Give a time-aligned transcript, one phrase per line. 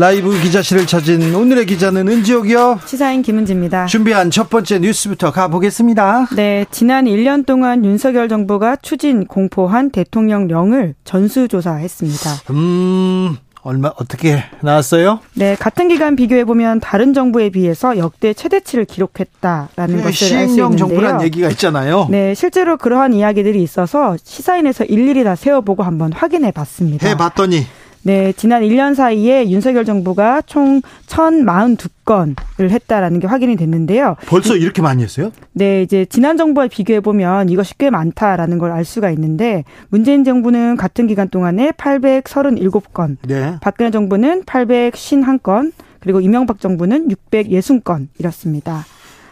[0.00, 2.80] 라이브 기자실을 찾은 오늘의 기자는 은지옥이요.
[2.86, 3.84] 시사인 김은지입니다.
[3.84, 6.28] 준비한 첫 번째 뉴스부터 가보겠습니다.
[6.36, 12.30] 네, 지난 1년 동안 윤석열 정부가 추진 공포한 대통령령을 전수조사했습니다.
[12.48, 15.20] 음, 얼마 어떻게 나왔어요?
[15.34, 20.54] 네, 같은 기간 비교해 보면 다른 정부에 비해서 역대 최대치를 기록했다라는 네, 것을 알 수
[20.54, 20.76] 있는데요.
[20.78, 22.06] 정부란 얘기가 있잖아요.
[22.08, 27.06] 네, 실제로 그러한 이야기들이 있어서 시사인에서 일일이 다 세워보고 한번 확인해 봤습니다.
[27.06, 27.66] 해 봤더니
[28.02, 34.16] 네, 지난 1년 사이에 윤석열 정부가 총 1,042건을 했다라는 게 확인이 됐는데요.
[34.26, 35.32] 벌써 이렇게 많이 했어요?
[35.52, 40.76] 네, 이제 지난 정부와 비교해 보면 이것이 꽤 많다라는 걸 알 수가 있는데 문재인 정부는
[40.76, 43.56] 같은 기간 동안에 837건, 네.
[43.60, 48.86] 박근혜 정부는 851건, 그리고 이명박 정부는 660건 이렇습니다.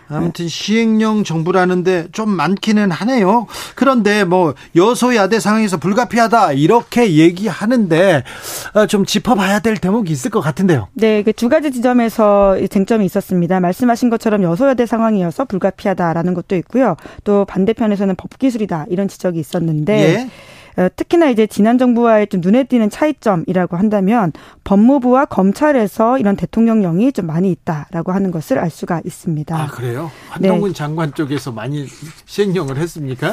[0.08, 3.46] 아무튼 시행령 정부라는데 좀 많기는 하네요.
[3.74, 8.24] 그런데 뭐 여소야대 상황에서 불가피하다 이렇게 얘기하는데
[8.74, 10.88] 어, 좀 짚어봐야 될 대목이 있을 것 같은데요.
[10.94, 13.60] 네, 두 가지 지점에서 쟁점이 있었습니다.
[13.60, 16.96] 말씀하신 것처럼 여소야대 상황이어서 불가피하다라는 것도 있고요.
[17.24, 19.98] 또 반대편에서는 법 기술이다 이런 지적이 있었는데.
[19.98, 20.30] 예.
[20.78, 27.26] 어, 특히나 이제 지난 정부와의 좀 눈에 띄는 차이점이라고 한다면 법무부와 검찰에서 이런 대통령령이 좀
[27.26, 29.56] 많이 있다라고 하는 것을 알 수가 있습니다.
[29.56, 30.08] 아 그래요?
[30.28, 30.74] 한동훈 네.
[30.74, 31.86] 장관 쪽에서 많이
[32.26, 33.32] 시행령을 했습니까?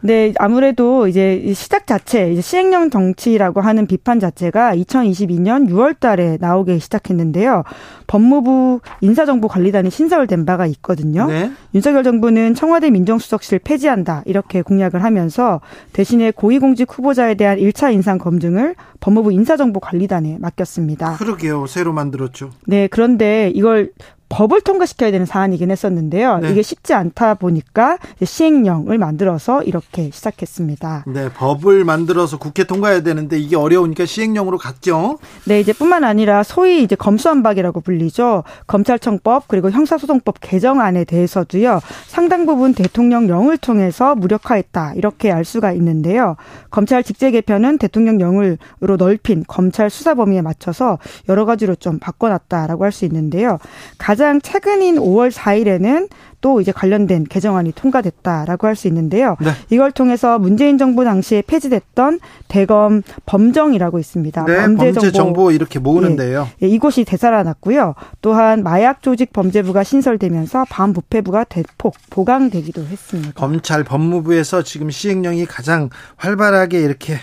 [0.00, 7.64] 네, 아무래도 이제 시작 자체 이제 시행령 정치라고 하는 비판 자체가 2022년 6월달에 나오기 시작했는데요.
[8.06, 11.26] 법무부 인사정보관리단이 신설된 바가 있거든요.
[11.26, 11.50] 네.
[11.74, 15.60] 윤석열 정부는 청와대 민정수석실 폐지한다 이렇게 공약을 하면서
[15.92, 21.16] 대신에 고위공직 후보자에 대한 1차 인상 검증을 법무부 인사정보관리단에 맡겼습니다.
[21.16, 21.66] 그러게요.
[21.66, 22.50] 새로 만들었죠.
[22.66, 23.92] 네, 그런데 이걸
[24.28, 26.38] 법을 통과시켜야 되는 사안이긴 했었는데요.
[26.38, 26.50] 네.
[26.50, 31.04] 이게 쉽지 않다 보니까 시행령을 만들어서 이렇게 시작했습니다.
[31.06, 35.18] 네, 법을 만들어서 국회 통과해야 되는데 이게 어려우니까 시행령으로 갔죠.
[35.44, 38.42] 네, 이제 뿐만 아니라 소위 이제 검수안박이라고 불리죠.
[38.66, 41.80] 검찰청법 그리고 형사소송법 개정안에 대해서도요.
[42.08, 46.36] 상당 부분 대통령령을 통해서 무력화했다 이렇게 알 수가 있는데요.
[46.70, 50.98] 검찰 직제 개편은 대통령령으로 넓힌 검찰 수사 범위에 맞춰서
[51.28, 53.58] 여러 가지로 좀 바꿔놨다라고 할 수 있는데요.
[53.98, 56.08] 가장 최근인 5월 4일에는
[56.40, 59.36] 또 이제 관련된 개정안이 통과됐다라고 할 수 있는데요.
[59.40, 59.50] 네.
[59.70, 64.44] 이걸 통해서 문재인 정부 당시에 폐지됐던 대검 범정이라고 있습니다.
[64.44, 65.12] 네, 범죄, 범죄 정보.
[65.12, 65.50] 정보.
[65.50, 66.48] 이렇게 모으는데요.
[66.62, 67.94] 예, 예, 이곳이 되살아났고요.
[68.20, 73.32] 또한 마약 조직 범죄부가 신설되면서 반부패부가 대폭 보강되기도 했습니다.
[73.34, 77.18] 검찰 법무부에서 지금 시행령이 가장 활발하게 이렇게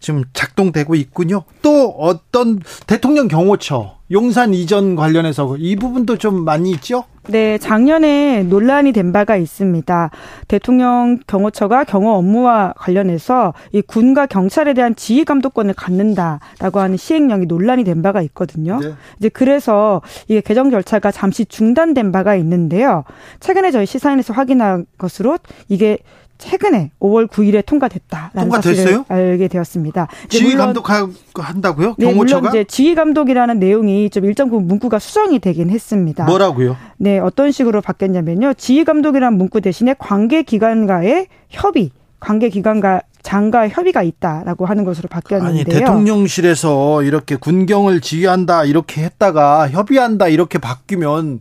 [0.00, 1.44] 지금 작동되고 있군요.
[1.62, 7.04] 또 어떤 대통령 경호처 용산 이전 관련해서 이 부분도 좀 많이 있죠?
[7.26, 10.10] 네, 작년에 논란이 된 바가 있습니다.
[10.46, 17.82] 대통령 경호처가 경호 업무와 관련해서 이 군과 경찰에 대한 지휘 감독권을 갖는다라고 하는 시행령이 논란이
[17.82, 18.78] 된 바가 있거든요.
[18.78, 18.92] 네.
[19.18, 23.02] 이제 그래서 이게 개정 절차가 잠시 중단된 바가 있는데요.
[23.40, 25.38] 최근에 저희 시사인에서 확인한 것으로
[25.68, 25.98] 이게
[26.44, 28.76] 최근에 5월 9일에 통과됐다라는 통과됐어요?
[28.76, 30.08] 사실을 알게 되었습니다.
[30.28, 31.94] 지휘 감독한다고요?
[31.96, 32.40] 네, 경호처가?
[32.40, 36.24] 물론 이제 지휘 감독이라는 내용이 좀 일정 부분 문구가 수정이 되긴 했습니다.
[36.24, 36.76] 뭐라고요?
[36.98, 38.54] 네, 어떤 식으로 바뀌었냐면요.
[38.54, 41.90] 지휘 감독이라는 문구 대신에 관계 기관과의 협의,
[42.20, 45.60] 관계 기관과 장과 협의가 있다라고 하는 것으로 바뀌었는데요.
[45.60, 51.40] 아니 대통령실에서 이렇게 군경을 지휘한다 이렇게 했다가 협의한다 이렇게 바뀌면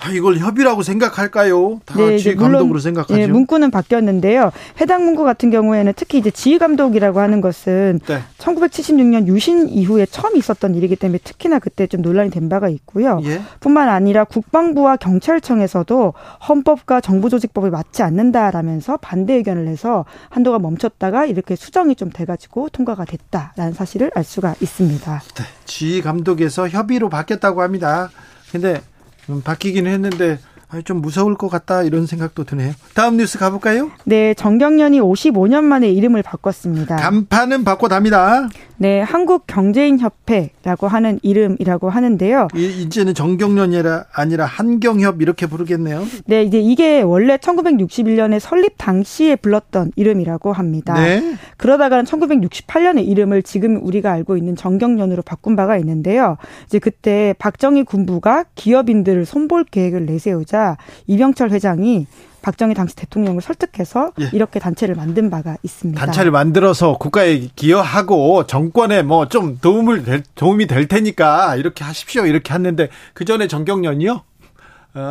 [0.00, 1.80] 아, 이걸 협의라고 생각할까요?
[1.84, 3.14] 다 네, 지휘 감독으로 생각하죠.
[3.14, 4.50] 네, 문구는 바뀌었는데요.
[4.80, 8.20] 해당 문구 같은 경우에는 특히 이제 지휘 감독이라고 하는 것은 네.
[8.38, 13.20] 1976년 유신 이후에 처음 있었던 일이기 때문에 특히나 그때 좀 논란이 된 바가 있고요.
[13.24, 13.42] 예?
[13.60, 16.14] 뿐만 아니라 국방부와 경찰청에서도
[16.48, 23.72] 헌법과 정부조직법에 맞지 않는다라면서 반대 의견을 내서 한도가 멈췄다가 이렇게 수정이 좀 돼가지고 통과가 됐다라는
[23.72, 25.22] 사실을 알 수가 있습니다.
[25.36, 28.10] 네, 지휘 감독에서 협의로 바뀌었다고 합니다.
[28.50, 28.80] 근데
[29.28, 30.38] 음, 바뀌기는 했는데
[30.84, 32.72] 좀 무서울 것 같다 이런 생각도 드네요.
[32.94, 33.90] 다음 뉴스 가볼까요?
[34.04, 36.96] 네, 정경련이 55년 만에 이름을 바꿨습니다.
[36.96, 38.48] 간판은 바꿔답니다.
[38.82, 42.48] 네, 한국경제인협회라고 하는 이름이라고 하는데요.
[42.56, 43.80] 이, 제는 정경련이
[44.12, 46.04] 아니라 한경협 이렇게 부르겠네요.
[46.26, 50.94] 네, 이제 이게 원래 1961년에 설립 당시에 불렀던 이름이라고 합니다.
[50.94, 51.36] 네.
[51.58, 56.36] 그러다가는 1968년에 이름을 지금 우리가 알고 있는 정경련으로 바꾼 바가 있는데요.
[56.66, 60.76] 이제 그때 박정희 군부가 기업인들을 손볼 계획을 내세우자
[61.06, 62.08] 이병철 회장이
[62.42, 64.30] 박정희 당시 대통령을 설득해서 예.
[64.32, 66.04] 이렇게 단체를 만든 바가 있습니다.
[66.04, 72.52] 단체를 만들어서 국가에 기여하고 정권에 뭐 좀 도움을 될, 도움이 될 테니까 이렇게 하십시오 이렇게
[72.52, 74.24] 했는데 그 전에 정경련이요 어,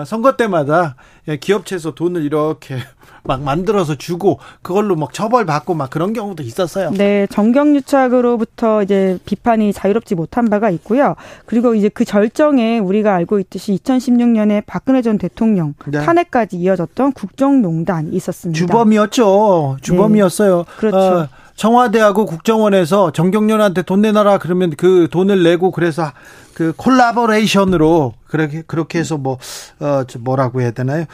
[0.06, 0.96] 선거 때마다
[1.28, 2.78] 예, 기업체에서 돈을 이렇게
[3.24, 6.92] 막 만들어서 주고 그걸로 막 처벌 받고 막 그런 경우도 있었어요.
[6.92, 11.16] 네, 정경유착으로부터 이제 비판이 자유롭지 못한 바가 있고요.
[11.46, 16.00] 그리고 이제 그 절정에 우리가 알고 있듯이 2016년에 박근혜 전 대통령 네.
[16.04, 18.58] 탄핵까지 이어졌던 국정농단이 있었습니다.
[18.58, 19.78] 주범이었죠.
[19.82, 20.58] 주범이었어요.
[20.58, 20.64] 네.
[20.78, 20.98] 그렇죠.
[20.98, 26.12] 어, 청와대하고 국정원에서 정경련한테 돈 내놔라 그러면 그 돈을 내고 그래서
[26.54, 31.06] 그 콜라보레이션으로 그렇게 그렇게 해서 뭐어 뭐라고 해야 되나요?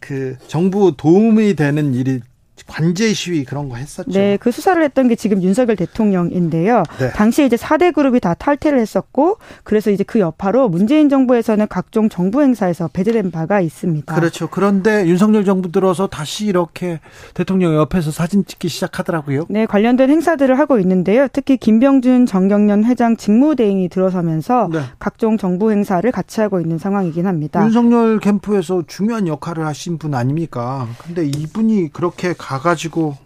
[0.00, 2.20] 그 정부 도움이 되는 일이
[2.66, 4.10] 관제 시위 그런 거 했었죠.
[4.10, 6.82] 네, 그 수사를 했던 게 지금 윤석열 대통령인데요.
[6.98, 7.10] 네.
[7.10, 12.42] 당시에 이제 4대 그룹이 다 탈퇴를 했었고 그래서 이제 그 여파로 문재인 정부에서는 각종 정부
[12.42, 14.14] 행사에서 배제된 바가 있습니다.
[14.14, 14.48] 그렇죠.
[14.48, 17.00] 그런데 윤석열 정부 들어서 다시 이렇게
[17.34, 19.46] 대통령 옆에서 사진 찍기 시작하더라고요.
[19.48, 21.26] 네, 관련된 행사들을 하고 있는데요.
[21.32, 24.80] 특히 김병준 정경련 회장 직무대행이 들어서면서 네.
[24.98, 27.62] 각종 정부 행사를 같이 하고 있는 상황이긴 합니다.
[27.64, 30.86] 윤석열 캠프에서 중요한 역할을 하신 분 아닙니까?
[30.98, 33.16] 근데 이분이 그렇게 가가지고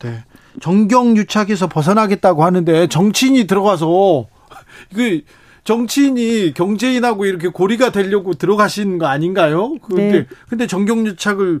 [0.00, 0.24] 네.
[0.60, 4.26] 정경 유착에서 벗어나겠다고 하는데 정치인이 들어가서
[4.94, 5.22] 그
[5.64, 9.76] 정치인이 경제인하고 이렇게 고리가 되려고 들어가신 거 아닌가요?
[9.78, 10.26] 근데 네.
[10.48, 11.60] 근데 정경 유착을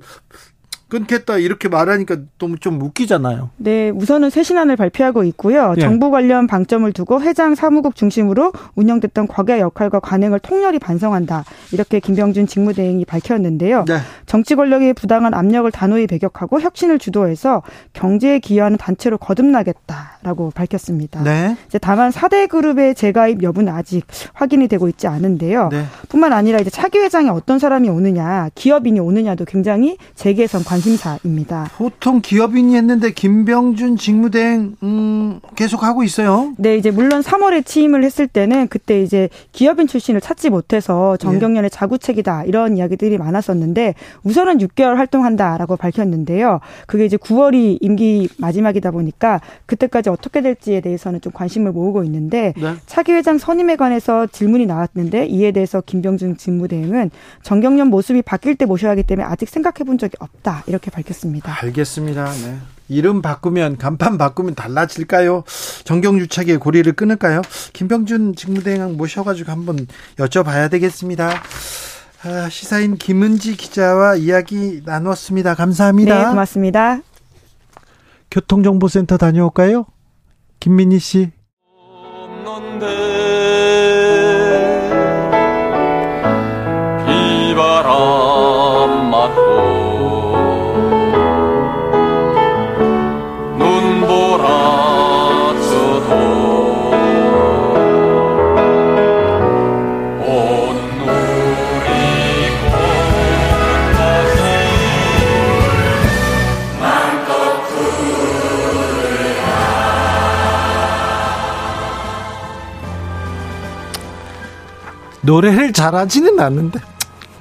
[0.94, 3.50] 끊겠다 이렇게 말하니까 너무 좀 웃기잖아요.
[3.56, 5.74] 네, 우선은 새 신안을 발표하고 있고요.
[5.76, 5.80] 예.
[5.80, 11.44] 정부 관련 방점을 두고 회장 사무국 중심으로 운영됐던 과거의 역할과 관행을 통렬히 반성한다.
[11.72, 13.84] 이렇게 김병준 직무대행이 밝혔는데요.
[13.88, 13.98] 네.
[14.26, 17.62] 정치 권력의 부당한 압력을 단호히 배격하고 혁신을 주도해서
[17.92, 21.22] 경제에 기여하는 단체로 거듭나겠다라고 밝혔습니다.
[21.24, 21.56] 네.
[21.66, 25.70] 이제 다만 4대 그룹의 재가입 여부는 아직 확인이 되고 있지 않은데요.
[25.72, 25.84] 네.
[26.08, 31.70] 뿐만 아니라 이제 차기 회장에 어떤 사람이 오느냐, 기업인이 오느냐도 굉장히 재계에선 관심 관심사입니다.
[31.76, 36.52] 보통 기업인이 했는데 김병준 직무대행 음, 계속 하고 있어요.
[36.58, 41.68] 네, 이제 물론 3월에 취임을 했을 때는 그때 이제 기업인 출신을 찾지 못해서 정경련의 예.
[41.70, 43.94] 자구책이다 이런 이야기들이 많았었는데
[44.24, 46.60] 우선은 6개월 활동한다라고 밝혔는데요.
[46.86, 52.74] 그게 이제 9월이 임기 마지막이다 보니까 그때까지 어떻게 될지에 대해서는 좀 관심을 모으고 있는데 네.
[52.86, 57.10] 차기 회장 선임에 관해서 질문이 나왔는데 이에 대해서 김병준 직무대행은
[57.42, 60.64] 정경련 모습이 바뀔 때 모셔야 하기 때문에 아직 생각해 본 적이 없다.
[60.74, 61.56] 이렇게 밝혔습니다.
[61.62, 62.30] 알겠습니다.
[62.32, 62.58] 네.
[62.88, 65.44] 이름 바꾸면 간판 바꾸면 달라질까요?
[65.84, 67.40] 정경유착의 고리를 끊을까요?
[67.72, 69.86] 김병준 직무대행 모셔가지고 한번
[70.16, 71.30] 여쭤봐야 되겠습니다.
[72.24, 75.54] 아, 시사인 김은지 기자와 이야기 나눴습니다.
[75.54, 76.18] 감사합니다.
[76.18, 77.00] 네, 고맙습니다.
[78.30, 79.86] 교통정보센터 다녀올까요?
[80.60, 81.30] 김민희 씨.
[87.06, 88.23] 비바람
[115.24, 116.80] 노래를 잘하지는 않는데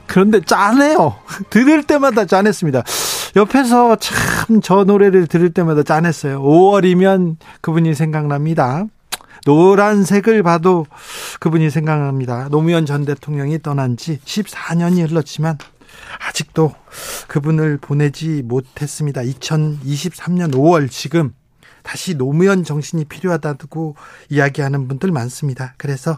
[0.08, 1.16] 그런데 짠해요.
[1.50, 2.84] 들을 때마다 짠했습니다.
[3.36, 6.42] 옆에서 참 저 노래를 들을 때마다 짠했어요.
[6.42, 8.86] 5월이면 그분이 생각납니다.
[9.46, 10.86] 노란색을 봐도
[11.40, 12.48] 그분이 생각납니다.
[12.50, 15.58] 노무현 전 대통령이 떠난 지 14년이 흘렀지만
[16.28, 16.74] 아직도
[17.28, 19.22] 그분을 보내지 못했습니다.
[19.22, 21.34] 2023년 5월 지금
[21.84, 23.96] 다시 노무현 정신이 필요하다고
[24.30, 25.74] 이야기하는 분들 많습니다.
[25.78, 26.18] 그래서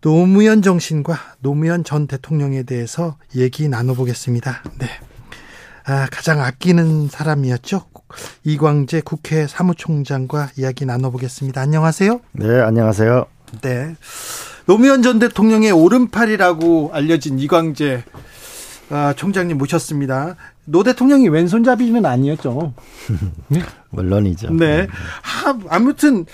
[0.00, 4.62] 노무현 정신과 노무현 전 대통령에 대해서 얘기 나눠보겠습니다.
[4.78, 4.86] 네.
[5.86, 7.86] 아, 가장 아끼는 사람이었죠.
[8.44, 11.60] 이광재 국회 사무총장과 이야기 나눠보겠습니다.
[11.60, 12.20] 안녕하세요.
[12.32, 13.26] 네, 안녕하세요.
[13.62, 13.96] 네.
[14.66, 18.04] 노무현 전 대통령의 오른팔이라고 알려진 이광재
[18.90, 20.36] 아, 총장님 모셨습니다.
[20.64, 22.72] 노 대통령이 왼손잡이는 아니었죠.
[23.48, 23.62] 네?
[23.90, 24.52] 물론이죠.
[24.52, 24.86] 네.
[25.44, 26.24] 아, 아무튼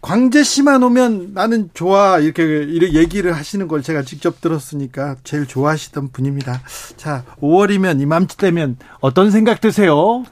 [0.00, 6.10] 광재 씨만 오면 나는 좋아 이렇게 이렇게 얘기를 하시는 걸 제가 직접 들었으니까 제일 좋아하시던
[6.10, 6.62] 분입니다.
[6.96, 10.24] 자, 5월이면 이맘때 되면 어떤 생각 드세요?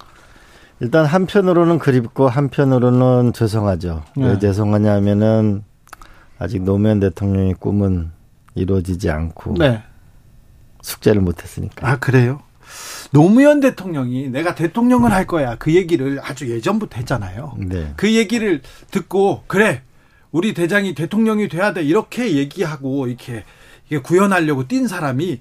[0.81, 4.05] 일단 한편으로는 그립고 한편으로는 죄송하죠.
[4.17, 4.29] 네.
[4.29, 5.65] 왜 죄송하냐면은
[6.39, 8.11] 아직 노무현 대통령의 꿈은
[8.55, 9.83] 이루어지지 않고 네.
[10.83, 11.89] 숙제를 못했으니까.
[11.89, 12.41] 아 그래요?
[13.11, 17.57] 노무현 대통령이 내가 대통령을 할 거야 그 얘기를 아주 예전부터 했잖아요.
[17.59, 17.93] 네.
[17.97, 18.61] 그 얘기를
[18.91, 19.83] 듣고 그래
[20.31, 23.45] 우리 대장이 대통령이 돼야 돼 이렇게 얘기하고 이렇게
[24.03, 25.41] 구현하려고 뛴 사람이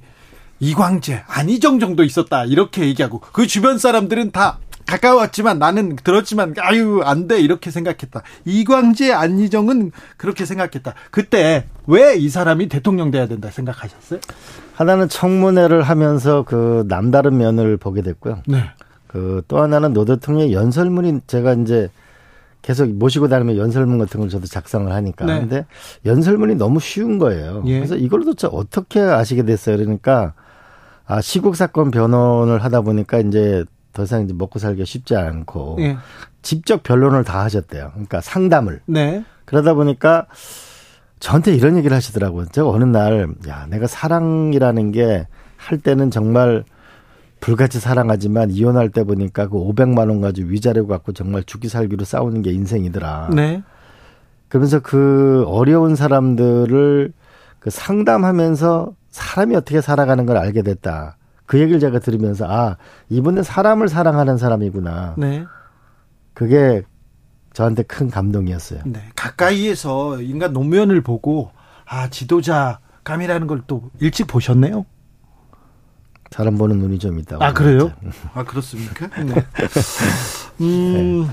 [0.59, 7.27] 이광재, 안희정 정도 있었다 이렇게 얘기하고 그 주변 사람들은 다 가까웠지만 나는 들었지만 아유 안
[7.27, 8.22] 돼 이렇게 생각했다.
[8.46, 10.94] 이광재, 안희정은 그렇게 생각했다.
[11.12, 14.20] 그때 왜 이 사람이 대통령 돼야 된다 생각하셨어요?
[14.75, 18.39] 하나는 청문회를 하면서 그 남다른 면을 보게 됐고요.
[18.48, 18.63] 네.
[19.08, 21.89] 그 또 하나는 노 대통령의 연설문이 제가 이제
[22.62, 25.25] 계속 모시고 다니면 연설문 같은 걸 저도 작성을 하니까.
[25.25, 25.39] 네.
[25.39, 25.65] 근데
[26.06, 27.63] 연설문이 너무 쉬운 거예요.
[27.65, 27.77] 예.
[27.79, 29.77] 그래서 이걸 도대체 어떻게 아시게 됐어요?
[29.77, 30.34] 그러니까
[31.06, 33.63] 아, 시국 사건 변론을 하다 보니까 이제
[33.98, 35.98] 더 이상 이제 먹고 살기가 쉽지 않고 예.
[36.42, 37.89] 직접 변론을 다 하셨대요.
[37.92, 38.82] 그러니까 상담을.
[38.86, 39.25] 네.
[39.46, 40.27] 그러다 보니까
[41.20, 42.46] 저한테 이런 얘기를 하시더라고요.
[42.51, 45.25] 제가 어느 날, 야, 내가 사랑이라는 게
[45.58, 46.63] 할 때는 정말
[47.39, 52.42] 불같이 사랑하지만 이혼할 때 보니까 그 500만 원 가지고 위자료 갖고 정말 죽기 살기로 싸우는
[52.42, 53.32] 게 인생이더라.
[53.36, 53.62] 네.
[54.48, 57.12] 그러면서 그 어려운 사람들을
[57.60, 61.18] 그 상담하면서 사람이 어떻게 살아가는 걸 알게 됐다.
[61.48, 62.77] 그 얘기를 제가 들으면서 아
[63.10, 65.16] 이분은 사람을 사랑하는 사람이구나.
[65.18, 65.46] 네.
[66.36, 66.84] 그게
[67.54, 68.82] 저한테 큰 감동이었어요.
[68.86, 69.01] 네.
[69.16, 71.51] 가까이에서 인간 노면을 보고
[71.88, 74.86] 아 지도자감이라는 걸 또 일찍 보셨네요.
[76.30, 77.44] 사람 보는 눈이 좀 있다고.
[77.44, 77.92] 아 그래요?
[78.34, 79.08] 아 그렇습니까?
[79.24, 79.46] 네.
[80.62, 81.30] 음,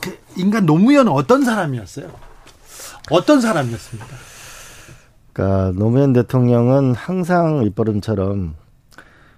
[0.00, 2.10] 그 인간 노무현은 어떤 사람이었어요?
[3.10, 4.08] 어떤 사람이었습니까?
[5.32, 8.56] 그러니까 노무현 대통령은 항상 이버름처럼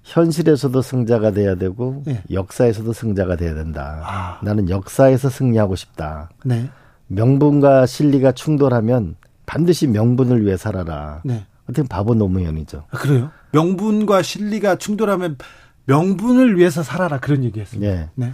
[0.03, 2.23] 현실에서도 승자가 돼야 되고 네.
[2.31, 4.03] 역사에서도 승자가 돼야 된다.
[4.05, 4.39] 아.
[4.43, 6.31] 나는 역사에서 승리하고 싶다.
[6.45, 6.69] 네.
[7.07, 9.17] 명분과 실리가 충돌하면
[9.47, 11.21] 반드시 명분을 위해 살아라.
[11.25, 11.47] 네.
[11.69, 12.85] 어떻게 바보 노무현이죠.
[12.91, 13.31] 아, 그래요?
[13.53, 15.37] 명분과 실리가 충돌하면
[15.85, 17.93] 명분을 위해서 살아라 그런 얘기했습니다.
[17.93, 18.11] 네.
[18.15, 18.33] 네.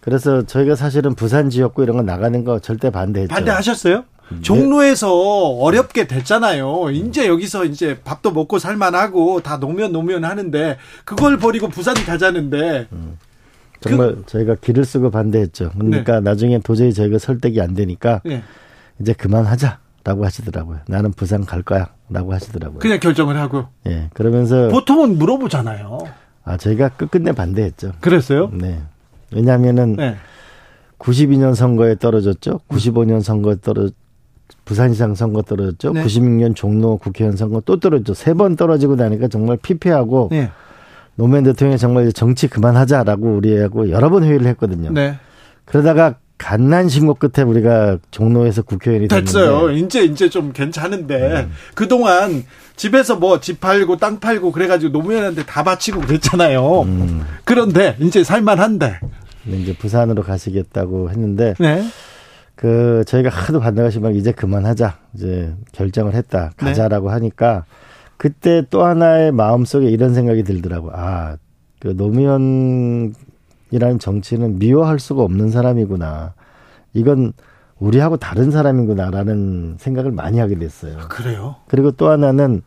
[0.00, 3.34] 그래서 저희가 사실은 부산 지역구 이런 거 나가는 거 절대 반대했죠.
[3.34, 4.04] 반대하셨어요?
[4.30, 4.40] 네.
[4.40, 6.90] 종로에서 어렵게 됐잖아요.
[6.90, 13.18] 이제 여기서 이제 밥도 먹고 살만하고 다 노면 노면 하는데 그걸 버리고 부산 가자는데 음.
[13.80, 15.70] 정말 그, 저희가 길을 쓰고 반대했죠.
[15.78, 16.20] 그러니까 네.
[16.20, 18.42] 나중에 도저히 저희가 설득이 안 되니까 네.
[19.00, 20.78] 이제 그만하자 라고 하시더라고요.
[20.86, 22.78] 나는 부산 갈 거야 라고 하시더라고요.
[22.78, 23.66] 그냥 결정을 하고.
[23.86, 24.08] 예.
[24.14, 25.98] 그러면서 보통은 물어보잖아요.
[26.44, 27.92] 아 저희가 끝끝내 반대했죠.
[28.00, 28.50] 그랬어요?
[28.52, 28.80] 네.
[29.32, 30.16] 왜냐하면은 네.
[30.98, 32.60] 92년 선거에 떨어졌죠.
[32.68, 33.90] 95년 선거에 떨어
[34.64, 35.92] 부산시장 선거 떨어졌죠.
[35.92, 36.04] 네.
[36.04, 38.14] 96년 종로 국회의원 선거 또 떨어졌죠.
[38.14, 40.50] 세 번 떨어지고 나니까 정말 피폐하고 네.
[41.14, 44.90] 노무현 대통령이 정말 정치 그만하자라고 우리하고 여러 번 회의를 했거든요.
[44.92, 45.16] 네.
[45.64, 49.68] 그러다가 갓난 신고 끝에 우리가 종로에서 국회의원이 됐어요.
[49.68, 49.78] 됐는데.
[49.80, 51.52] 이제 이제 좀 괜찮은데 음.
[51.74, 52.44] 그 동안
[52.76, 56.82] 집에서 뭐 집 팔고 땅 팔고 그래가지고 노무현한테 다 바치고 그랬잖아요.
[56.82, 57.22] 음.
[57.44, 59.00] 그런데 이제 살만한데.
[59.48, 61.82] 이제 부산으로 가시겠다고 했는데 네.
[62.56, 66.66] 그 저희가 하도 반대하시면 이제 그만하자 이제 결정을 했다 네.
[66.66, 67.12] 가자라고 네.
[67.12, 67.64] 하니까
[68.16, 71.36] 그때 또 하나의 마음속에 이런 생각이 들더라고 아
[71.80, 73.14] 그 노무현이라는
[74.00, 76.34] 정치는 미워할 수가 없는 사람이구나
[76.94, 77.32] 이건
[77.78, 80.98] 우리하고 다른 사람이구나라는 생각을 많이 하게 됐어요.
[80.98, 81.56] 아, 그래요?
[81.68, 82.62] 그리고 또 하나는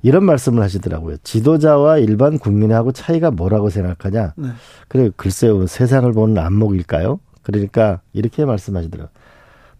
[0.00, 1.18] 이런 말씀을 하시더라고요.
[1.22, 4.32] 지도자와 일반 국민하고 차이가 뭐라고 생각하냐?
[4.36, 4.48] 네.
[4.88, 7.20] 그래 글쎄요 세상을 보는 안목일까요?
[7.48, 9.08] 그러니까 이렇게 말씀하시더라고요.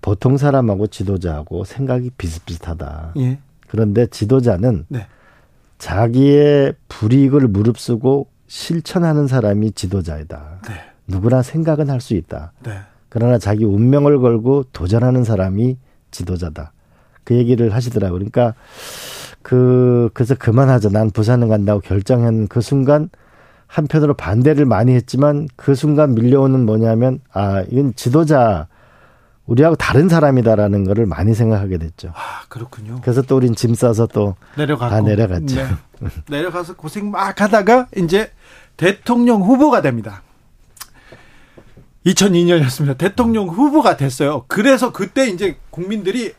[0.00, 3.12] 보통 사람하고 지도자하고 생각이 비슷비슷하다.
[3.18, 3.40] 예.
[3.68, 5.06] 그런데 지도자는 네.
[5.76, 10.60] 자기의 불이익을 무릅쓰고 실천하는 사람이 지도자이다.
[10.66, 10.74] 네.
[11.06, 12.52] 누구나 생각은 할 수 있다.
[12.64, 12.78] 네.
[13.10, 15.76] 그러나 자기 운명을 걸고 도전하는 사람이
[16.10, 16.72] 지도자다.
[17.24, 18.18] 그 얘기를 하시더라고요.
[18.18, 18.54] 그러니까
[19.42, 20.88] 그 그래서 그만하자.
[20.88, 23.10] 난 부산을 간다고 결정한 그 순간
[23.68, 28.66] 한편으로 반대를 많이 했지만 그 순간 밀려오는 뭐냐면 아 이건 지도자
[29.46, 32.12] 우리하고 다른 사람이다라는 거를 많이 생각하게 됐죠.
[32.14, 33.00] 아, 그렇군요.
[33.00, 34.90] 그래서 또 우린 짐 싸서 또 내려가고.
[34.90, 35.54] 다 내려갔죠.
[35.56, 35.68] 네.
[36.28, 38.30] 내려가서 고생 막 하다가 이제
[38.76, 40.22] 대통령 후보가 됩니다.
[42.04, 42.98] 2002년이었습니다.
[42.98, 44.44] 대통령 후보가 됐어요.
[44.48, 46.34] 그래서 그때 이제 국민들이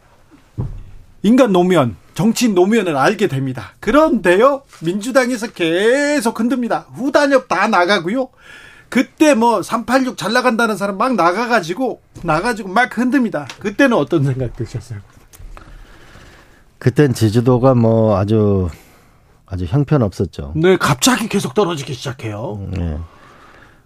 [1.24, 3.74] 인간 노무현, 정치인 노무현을 알게 됩니다.
[3.80, 6.88] 그런데요, 민주당에서 계속 흔듭니다.
[6.94, 8.30] 후단협 다 나가고요.
[8.90, 13.48] 그때 뭐 386 잘 나간다는 사람 막 나가가지고 나가지고 막 흔듭니다.
[13.60, 15.00] 그때는 어떤 생각 드셨어요?
[16.80, 18.70] 그땐 제주도가 뭐 아주
[19.46, 20.54] 아주 형편없었죠.
[20.56, 22.68] 네, 갑자기 계속 떨어지기 시작해요.
[22.72, 22.98] 네.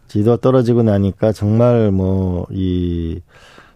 [0.07, 3.19] 지도 떨어지고 나니까 정말 뭐 이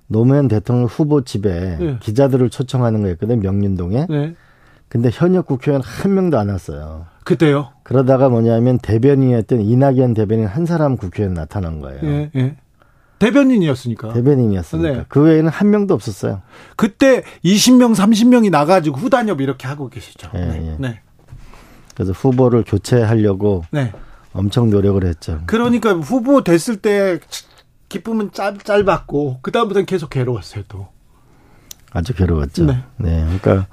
[0.08, 1.98] 노무현 대통령 후보 집에 네.
[2.00, 4.08] 기자들을 초청하는 거였거든 명륜동에.
[4.10, 4.36] 네.
[4.90, 7.06] 근데 현역 국회의원 한 명도 안 왔어요.
[7.26, 7.70] 그때요?
[7.84, 12.00] 그러다가 뭐냐면 대변인이었던 이낙연 대변인 한 사람 국회의원 나타난 거예요.
[12.04, 12.56] 예, 예.
[13.20, 14.14] 대변인이었으니까.
[14.14, 14.90] 대변인이었으니까.
[14.90, 15.06] 네.
[15.10, 16.42] 그 외에는 한 명도 없었어요.
[16.78, 20.30] 그때 20명, 30명이 나가지고 후단협 이렇게 하고 계시죠.
[20.34, 20.48] 네.
[20.48, 20.76] 네.
[20.80, 21.00] 네.
[21.96, 23.92] 그래서 후보를 교체하려고 네.
[24.32, 25.42] 엄청 노력을 했죠.
[25.48, 27.20] 그러니까 후보 됐을 때
[27.90, 30.88] 기쁨은 짧, 짧았고 그다음부터는 계속 괴로웠어요, 또.
[31.92, 32.66] 아주 괴로웠죠.
[32.66, 32.84] 네.
[32.98, 33.24] 네.
[33.40, 33.68] 그러니까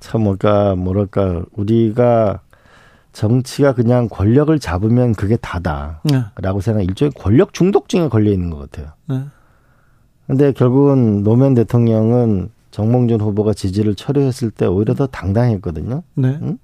[0.00, 2.40] 참 뭐랄까 뭐랄까 우리가
[3.12, 6.60] 정치가 그냥 권력을 잡으면 그게 다다라고 네.
[6.60, 6.82] 생각.
[6.82, 8.92] 일종의 권력 중독증에 걸려 있는 것 같아요.
[9.06, 9.24] 네.
[10.26, 16.02] 근데 결국은 노무현 대통령은 정몽준 후보가 지지를 철회했을 때 오히려 더 당당했거든요.
[16.14, 16.38] 네.
[16.42, 16.58] 응?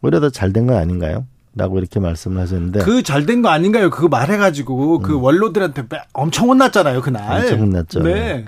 [0.00, 1.26] 오히려 더 잘 된 거 아닌가요?
[1.56, 3.88] 라고 이렇게 말씀을 하셨는데 그 잘 된 거 아닌가요?
[3.90, 5.22] 그거 말해가지고 그 음.
[5.22, 7.42] 원로들한테 엄청 혼났잖아요 그날.
[7.42, 8.02] 엄청 혼났죠.
[8.02, 8.44] 네.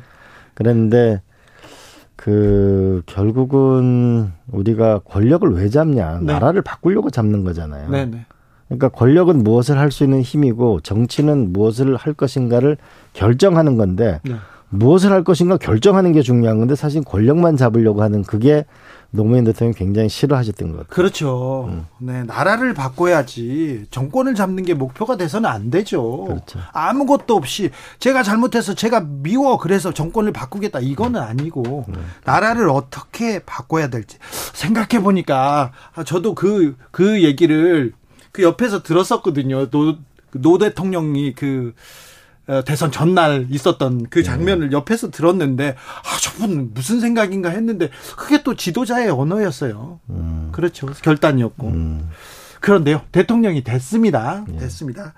[0.54, 1.22] 그랬는데
[2.16, 6.32] 그 결국은 우리가 권력을 왜 잡냐 네.
[6.32, 7.90] 나라를 바꾸려고 잡는 거잖아요.
[7.90, 8.26] 네, 네.
[8.68, 12.76] 그러니까 권력은 무엇을 할 수 있는 힘이고 정치는 무엇을 할 것인가를
[13.12, 14.34] 결정하는 건데 네.
[14.70, 18.64] 무엇을 할 것인가 결정하는 게 중요한 건데 사실 권력만 잡으려고 하는 그게
[19.16, 20.94] 노무현 대통령이 굉장히 싫어하셨던 것 같아요.
[20.94, 21.66] 그렇죠.
[21.68, 21.86] 음.
[21.98, 26.24] 네, 나라를 바꿔야지 정권을 잡는 게 목표가 돼서는 안 되죠.
[26.26, 26.60] 그렇죠.
[26.72, 31.98] 아무것도 없이 제가 잘못해서 제가 미워 그래서 정권을 바꾸겠다 이거는 아니고 네.
[32.24, 34.18] 나라를 어떻게 바꿔야 될지
[34.52, 35.72] 생각해 보니까
[36.04, 37.92] 저도 그그 그 얘기를
[38.32, 39.70] 그 옆에서 들었었거든요.
[39.70, 39.96] 노,
[40.32, 42.15] 노 대통령이 그 어,
[42.64, 44.24] 대선 전날 있었던 그 네.
[44.24, 50.00] 장면을 옆에서 들었는데 아 저분 무슨 생각인가 했는데 그게 또 지도자의 언어였어요.
[50.10, 50.48] 음.
[50.52, 50.86] 그렇죠.
[51.02, 51.66] 결단이었고.
[51.68, 52.08] 음.
[52.60, 53.02] 그런데요.
[53.12, 54.44] 대통령이 됐습니다.
[54.48, 54.58] 네.
[54.58, 55.14] 됐습니다.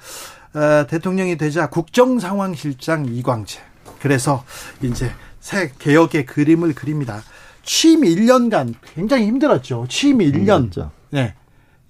[0.54, 3.60] 어, 대통령이 되자 국정상황실장 이광재.
[4.00, 4.44] 그래서
[4.82, 7.22] 이제 새 개혁의 그림을 그립니다.
[7.62, 9.86] 취임 1년간 굉장히 힘들었죠.
[9.88, 10.34] 취임 1년.
[10.64, 10.90] 힘들었죠.
[11.10, 11.34] 네.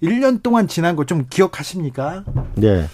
[0.03, 2.23] 1년 동안 지난 거 좀 기억하십니까?
[2.55, 2.87] 네.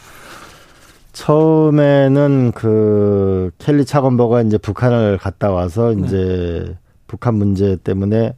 [1.15, 6.05] 처음에는 그 켈리 차관보가 이제 북한을 갔다 와서 네.
[6.05, 6.77] 이제 네.
[7.07, 8.35] 북한 문제 때문에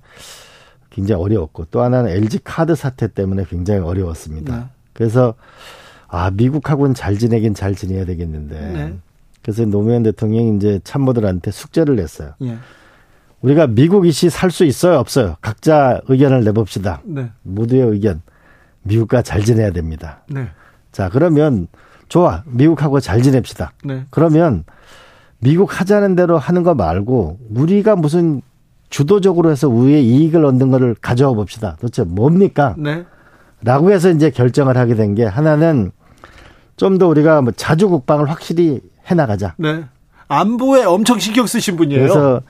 [0.92, 4.56] 굉장히 어려웠고 또 하나는 LG 카드 사태 때문에 굉장히 어려웠습니다.
[4.56, 4.64] 네.
[4.94, 5.34] 그래서
[6.08, 8.94] 아 미국하고는 잘 지내긴 잘 지내야 되겠는데 네.
[9.42, 12.34] 그래서 노무현 대통령이 이제 참모들한테 숙제를 냈어요.
[12.44, 12.58] 예.
[13.42, 17.02] 우리가 미국 이시 살 수 있어요 없어요 각자 의견을 내봅시다.
[17.06, 17.32] 네.
[17.42, 18.22] 모두의 의견
[18.84, 20.22] 미국과 잘 지내야 됩니다.
[20.30, 20.48] 네.
[20.92, 21.68] 자 그러면
[22.08, 22.44] 좋아.
[22.46, 23.72] 미국하고 잘 지냅시다.
[23.84, 24.04] 네.
[24.10, 24.64] 그러면
[25.40, 28.42] 미국 하자는 대로 하는 거 말고 우리가 무슨
[28.90, 31.76] 주도적으로 해서 우리의 이익을 얻는 거를 가져와 봅시다.
[31.82, 32.74] 도대체 뭡니까?
[32.78, 33.04] 네.
[33.64, 35.92] 라고 해서 이제 결정을 하게 된 게 하나는
[36.78, 39.56] 좀 더 우리가 뭐 자주 국방을 확실히 해 나가자.
[39.58, 39.84] 네.
[40.28, 42.02] 안보에 엄청 신경 쓰신 분이에요.
[42.02, 42.42] 그래서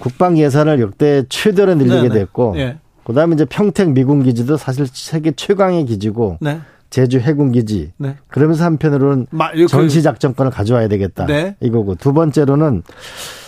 [0.00, 2.14] 국방 예산을 역대 최대로 늘리게 네네.
[2.14, 2.78] 됐고 네.
[3.04, 6.60] 그다음에 이제 평택 미군 기지도 사실 세계 최강의 기지고 네.
[6.94, 7.90] 제주 해군 기지.
[7.96, 8.14] 네.
[8.28, 9.26] 그러면서 한편으로는
[9.68, 11.26] 전시 작전권을 가져와야 되겠다.
[11.26, 11.56] 네.
[11.58, 12.84] 이거고 두 번째로는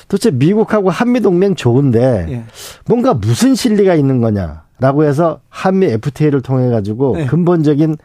[0.09, 2.45] 도대체 미국하고 한미 동맹 좋은데 예.
[2.87, 7.27] 뭔가 무슨 실리가 있는 거냐라고 해서 한미 FTA를 통해 가지고 네.
[7.27, 7.99] 근본적인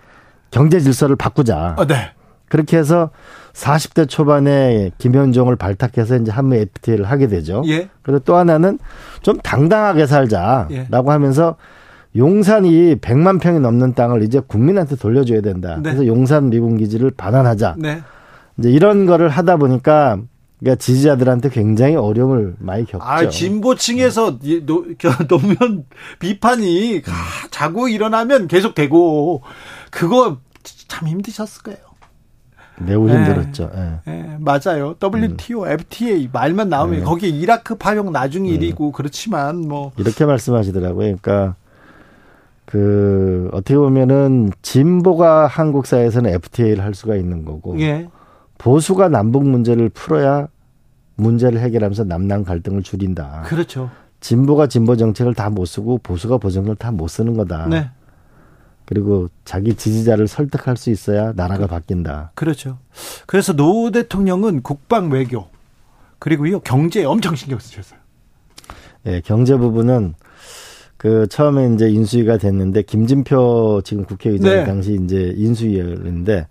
[0.51, 1.73] 경제 질서를 바꾸자.
[1.75, 2.11] 어, 네.
[2.47, 3.09] 그렇게 해서
[3.53, 7.63] 40대 초반에 김현종을 발탁해서 이제 한미 FTA를 하게 되죠.
[7.65, 7.89] 예.
[8.03, 8.77] 그리고 또 하나는
[9.23, 10.87] 좀 당당하게 살자라고 예.
[10.91, 11.55] 하면서
[12.15, 15.75] 용산이 100만 평이 넘는 땅을 이제 국민한테 돌려줘야 된다.
[15.75, 15.83] 네.
[15.83, 17.75] 그래서 용산 미군 기지를 반환하자.
[17.77, 18.01] 네.
[18.57, 20.19] 이제 이런 거를 하다 보니까
[20.59, 23.03] 그러니까 지지자들한테 굉장히 어려움을 많이 겪죠.
[23.03, 24.63] 아, 진보층에서 네.
[24.63, 24.85] 노,
[25.27, 25.85] 노무현
[26.19, 29.41] 비판이 아, 자고 일어나면 계속 되고
[29.89, 30.37] 그거
[30.87, 31.79] 참 힘드셨을 거예요.
[32.77, 33.71] 매우 힘들었죠.
[33.73, 33.99] 네.
[34.05, 34.37] 네.
[34.39, 34.95] 맞아요.
[35.01, 35.71] WTO, 음.
[35.71, 37.05] FTA 말만 나오면 네.
[37.05, 38.47] 거기에 이라크 파병 나중 음.
[38.47, 41.17] 일이고 그렇지만 뭐 이렇게 말씀하시더라고요.
[41.21, 41.55] 그러니까
[42.71, 48.07] 그 어떻게 보면은 진보가 한국 사회에서는 FTA를 할 수가 있는 거고 예.
[48.57, 50.47] 보수가 남북 문제를 풀어야
[51.15, 53.41] 문제를 해결하면서 남남 갈등을 줄인다.
[53.45, 53.89] 그렇죠.
[54.21, 57.67] 진보가 진보 정책을 다 못 쓰고 보수가 보정을 다 못 쓰는 거다.
[57.67, 57.89] 네.
[58.85, 62.31] 그리고 자기 지지자를 설득할 수 있어야 나라가 바뀐다.
[62.35, 62.77] 그렇죠.
[63.25, 65.49] 그래서 노 대통령은 국방 외교
[66.19, 67.99] 그리고요 경제에 엄청 신경 쓰셨어요.
[69.07, 70.13] 예, 네, 경제 부분은
[71.01, 74.65] 그 처음에 이제 인수위가 됐는데 김진표 지금 국회의장 네.
[74.65, 76.45] 당시 이제 인수위였는데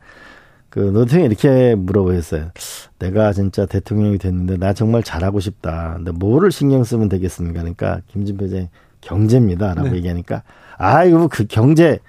[0.68, 2.50] 그 노통이 이렇게 물어보셨어요.
[2.98, 5.94] 내가 진짜 대통령이 됐는데 나 정말 잘하고 싶다.
[5.98, 7.60] 근데 뭐를 신경 쓰면 되겠습니까?
[7.60, 8.68] 그러니까 김진표 의장이
[9.02, 9.96] 경제입니다라고 네.
[9.98, 10.42] 얘기하니까
[10.78, 12.00] 아 이거 그 경제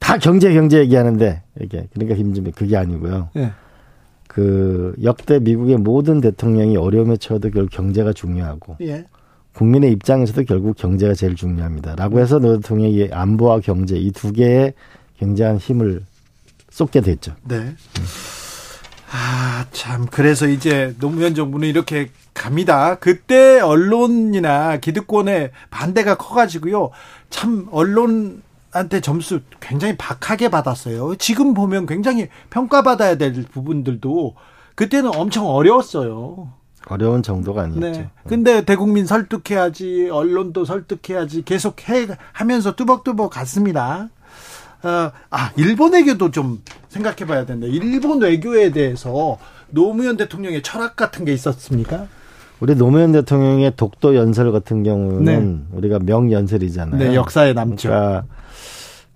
[0.00, 3.28] 다 경제 경제 얘기하는데 이렇게 그러니까 김진표 그게 아니고요.
[3.32, 3.52] 네.
[4.26, 9.04] 그 역대 미국의 모든 대통령이 어려움에 처해도 결국 경제가 중요하고 예.
[9.56, 11.96] 국민의 입장에서도 결국 경제가 제일 중요합니다.
[11.96, 14.74] 라고 해서 노 대통령이 안보와 경제 이 두 개에
[15.18, 16.04] 굉장한 힘을
[16.70, 17.34] 쏟게 됐죠.
[17.44, 17.56] 네.
[17.56, 17.74] 음.
[19.12, 20.06] 아, 참.
[20.10, 22.96] 그래서 이제 노무현 정부는 이렇게 갑니다.
[22.96, 26.90] 그때 언론이나 기득권의 반대가 커가지고요.
[27.30, 31.14] 참, 언론한테 점수 굉장히 박하게 받았어요.
[31.16, 34.34] 지금 보면 굉장히 평가받아야 될 부분들도
[34.74, 36.52] 그때는 엄청 어려웠어요.
[36.88, 38.00] 어려운 정도가 아니었죠.
[38.00, 38.10] 네.
[38.26, 44.08] 근데 대국민 설득해야지, 언론도 설득해야지 계속 해 하면서 뚜벅뚜벅 갔습니다.
[44.82, 47.66] 어, 아, 일본 외교도 좀 생각해 봐야 된다.
[47.66, 52.06] 일본 외교에 대해서 노무현 대통령의 철학 같은 게 있었습니까?
[52.60, 55.76] 우리 노무현 대통령의 독도 연설 같은 경우는 네.
[55.76, 56.98] 우리가 명연설이잖아요.
[56.98, 57.88] 네, 역사에 남죠.
[57.88, 58.24] 그러니까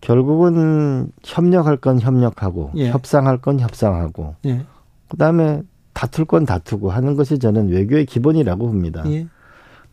[0.00, 2.90] 결국은 협력할 건 협력하고 예.
[2.90, 4.64] 협상할 건 협상하고 예.
[5.08, 5.62] 그다음에
[6.00, 9.02] 다툴 건 다투고 하는 것이 저는 외교의 기본이라고 봅니다.
[9.08, 9.26] 예.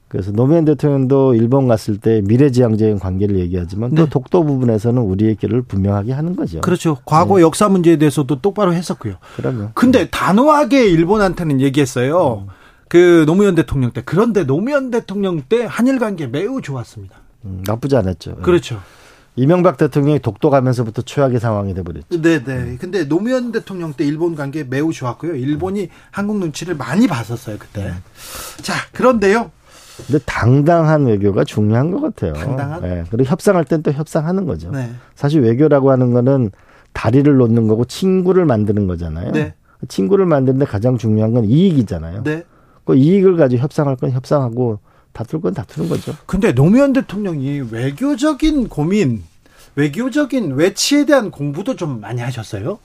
[0.08, 3.98] 그래서 노무현 대통령도 일본 갔을 때 미래지향적인 관계를 얘기하지만 네.
[3.98, 6.62] 또 독도 부분에서는 우리의 길을 분명하게 하는 거죠.
[6.62, 7.00] 그렇죠.
[7.04, 7.42] 과거 네.
[7.42, 9.16] 역사 문제에 대해서도 똑바로 했었고요.
[9.36, 9.72] 그럼요.
[9.74, 12.46] 근데 단호하게 일본한테는 얘기했어요.
[12.48, 12.54] 음.
[12.88, 14.02] 그 노무현 대통령 때.
[14.06, 17.18] 그런데 노무현 대통령 때 한일 관계 매우 좋았습니다.
[17.44, 18.38] 음, 나쁘지 않았죠.
[18.38, 18.80] 그렇죠.
[19.38, 22.22] 이명박 대통령이 독도 가면서부터 최악의 상황이 돼버렸죠.
[22.22, 22.76] 네, 네.
[22.80, 25.36] 근데 노무현 대통령 때 일본 관계 매우 좋았고요.
[25.36, 27.86] 일본이 한국 눈치를 많이 봤었어요 그때.
[27.86, 27.94] 네.
[28.64, 29.52] 자, 그런데요.
[30.08, 32.34] 근데 당당한 외교가 중요한 것 같아요.
[32.34, 32.82] 당당한.
[32.82, 33.04] 네.
[33.12, 34.72] 그리고 협상할 땐 또 협상하는 거죠.
[34.72, 34.90] 네.
[35.14, 36.52] 사실 외교라고 하는 거는
[36.94, 39.32] 다리를 놓는 거고 친구를 만드는 거잖아요.
[39.34, 39.54] 네.
[39.88, 42.24] 친구를 만드는데 가장 중요한 건 이익이잖아요.
[42.24, 42.44] 네.
[42.86, 44.80] 그 이익을 가지고 협상할 건 협상하고
[45.18, 46.14] 다툴 건 다투는 거죠.
[46.28, 49.24] 근데 노무현 대통령이 외교적인 고민,
[49.76, 52.78] 외교적인 외치에 대한 공부도 좀 많이 하셨어요?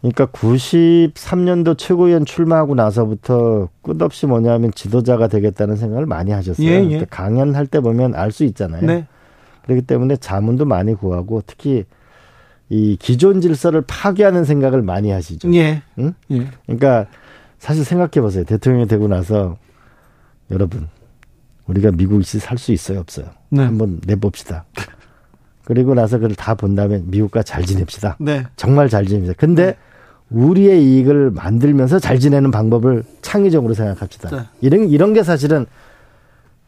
[0.00, 6.66] 그러니까 93년도 최고위원 출마하고 나서부터 끝없이 뭐냐면 지도자가 되겠다는 생각을 많이 하셨어요.
[6.66, 7.04] 예, 예.
[7.10, 8.86] 강연할 때 보면 알 수 있잖아요.
[8.86, 9.06] 네.
[9.64, 11.84] 그렇기 때문에 자문도 많이 구하고 특히
[12.70, 15.52] 이 기존 질서를 파괴하는 생각을 많이 하시죠.
[15.54, 15.82] 예.
[15.98, 16.14] 응?
[16.30, 16.48] 예.
[16.64, 17.06] 그러니까
[17.58, 18.44] 사실 생각해 보세요.
[18.44, 19.58] 대통령이 되고 나서
[20.50, 20.88] 여러분
[21.66, 23.26] 우리가 미국이 살 수 있어요, 없어요?
[23.50, 23.64] 네.
[23.64, 24.64] 한번 내봅시다.
[25.64, 28.16] 그리고 나서 그걸 다 본 다음에 미국과 잘 지냅시다.
[28.20, 28.46] 네.
[28.56, 29.34] 정말 잘 지냅시다.
[29.36, 29.76] 근데 네.
[30.30, 34.30] 우리의 이익을 만들면서 잘 지내는 방법을 창의적으로 생각합시다.
[34.30, 34.42] 네.
[34.60, 35.66] 이런 이런 게 사실은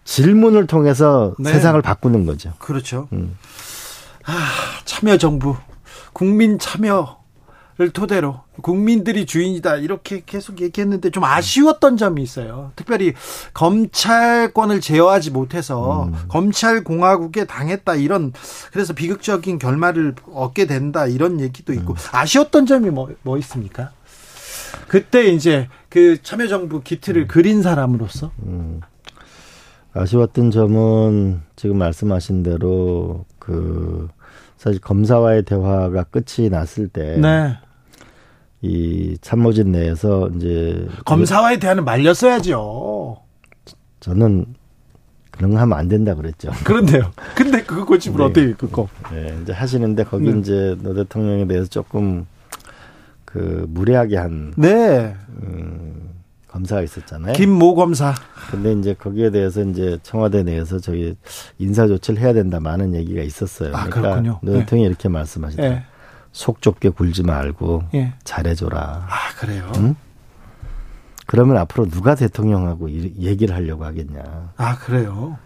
[0.04, 1.52] 질문을 통해서 네.
[1.52, 2.52] 세상을 바꾸는 거죠.
[2.58, 3.08] 그렇죠.
[3.12, 3.36] 음.
[4.24, 4.32] 아,
[4.84, 5.56] 참여 정부,
[6.12, 7.04] 국민 참여 를
[7.92, 12.72] 토대로 국민들이 주인이다 이렇게 계속 얘기했는데 좀 아쉬웠던 점이 있어요.
[12.74, 13.14] 특별히
[13.54, 16.14] 검찰권을 제어하지 못해서 음.
[16.28, 18.32] 검찰 공화국에 당했다 이런
[18.72, 21.96] 그래서 비극적인 결말을 얻게 된다 이런 얘기도 있고 음.
[22.12, 23.92] 아쉬웠던 점이 뭐, 뭐 있습니까?
[24.88, 27.28] 그때 이제 그 참여정부 기틀을 음.
[27.28, 28.80] 그린 사람으로서 음.
[29.94, 34.08] 아쉬웠던 점은 지금 말씀하신 대로 그
[34.56, 37.56] 사실 검사와의 대화가 끝이 났을 때 네.
[38.60, 43.18] 이 참모진 내에서 이제 검사와의 대화는 말렸어야죠.
[44.00, 44.46] 저는
[45.30, 46.50] 그런 거 하면 안 된다 그랬죠.
[46.64, 47.12] 그런데요.
[47.36, 48.24] 근데 그거 고집을 네.
[48.24, 48.88] 어떻게 그거?
[49.12, 50.40] 네, 이제 하시는데 거기 네.
[50.40, 52.26] 이제 노 대통령에 대해서 조금
[53.24, 55.14] 그 무례하게 한 네.
[55.42, 56.10] 음,
[56.48, 57.34] 검사가 있었잖아요.
[57.34, 58.14] 김모 검사.
[58.50, 61.14] 근데 이제 거기에 대해서 이제 청와대 내에서 저기
[61.58, 63.76] 인사 조치를 해야 된다 많은 얘기가 있었어요.
[63.76, 64.38] 아, 그러니까 그렇군요.
[64.42, 64.88] 노 대통령이 네.
[64.88, 65.62] 이렇게 말씀하시다.
[65.62, 65.84] 네.
[66.38, 68.12] 속 좁게 굴지 말고 예.
[68.22, 69.08] 잘해줘라.
[69.08, 69.72] 아 그래요?
[69.78, 69.96] 응?
[71.26, 74.52] 그러면 앞으로 누가 대통령하고 얘기를 하려고 하겠냐?
[74.56, 75.36] 아 그래요?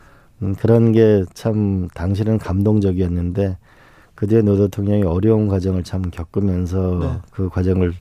[0.43, 3.57] 음, 그런 게 참 당시는 감동적이었는데
[4.15, 7.21] 그 뒤에 노 대통령이 어려운 과정을 참 겪으면서 네.
[7.31, 7.95] 그 과정을